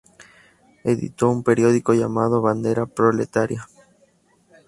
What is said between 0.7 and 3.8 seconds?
Editó un periódico llamado "Bandera Proletaria".